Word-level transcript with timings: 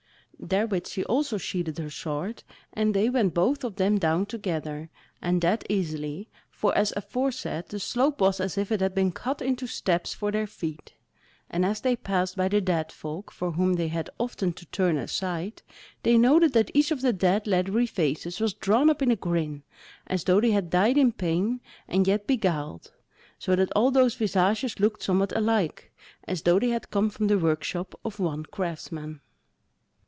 Therewith 0.43 0.87
she 0.87 1.03
also 1.05 1.37
sheathed 1.37 1.77
her 1.77 1.91
sword, 1.91 2.41
and 2.73 2.95
they 2.95 3.11
went 3.11 3.35
both 3.35 3.63
of 3.63 3.75
them 3.75 3.99
down 3.99 4.25
together, 4.25 4.89
and 5.21 5.39
that 5.43 5.63
easily; 5.69 6.29
for 6.49 6.75
as 6.75 6.91
aforesaid 6.95 7.67
the 7.67 7.79
slope 7.79 8.19
was 8.21 8.39
as 8.39 8.57
if 8.57 8.71
it 8.71 8.81
had 8.81 8.95
been 8.95 9.11
cut 9.11 9.39
into 9.43 9.67
steps 9.67 10.15
for 10.15 10.31
their 10.31 10.47
feet. 10.47 10.93
And 11.47 11.63
as 11.63 11.81
they 11.81 11.95
passed 11.95 12.37
by 12.37 12.47
the 12.47 12.59
dead 12.59 12.91
folk, 12.91 13.31
for 13.31 13.51
whom 13.51 13.73
they 13.75 13.89
had 13.89 14.09
often 14.19 14.51
to 14.53 14.65
turn 14.65 14.97
aside, 14.97 15.61
they 16.01 16.17
noted 16.17 16.53
that 16.53 16.71
each 16.73 16.89
of 16.89 17.01
the 17.01 17.13
dead 17.13 17.45
leathery 17.45 17.85
faces 17.85 18.39
was 18.39 18.55
drawn 18.55 18.89
up 18.89 19.03
in 19.03 19.11
a 19.11 19.15
grin 19.15 19.61
as 20.07 20.23
though 20.23 20.41
they 20.41 20.51
had 20.51 20.71
died 20.71 20.97
in 20.97 21.11
pain, 21.11 21.61
and 21.87 22.07
yet 22.07 22.25
beguiled, 22.25 22.91
so 23.37 23.55
that 23.55 23.71
all 23.75 23.91
those 23.91 24.15
visages 24.15 24.79
looked 24.79 25.03
somewhat 25.03 25.37
alike, 25.37 25.91
as 26.27 26.41
though 26.41 26.57
they 26.57 26.69
had 26.69 26.89
come 26.89 27.11
from 27.11 27.27
the 27.27 27.37
workshop 27.37 27.93
of 28.03 28.19
one 28.19 28.43
craftsman. 28.43 29.21